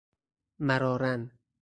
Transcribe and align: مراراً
مراراً 0.67 1.31